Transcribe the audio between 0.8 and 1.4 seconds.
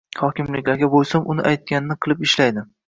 bo‘ysunib,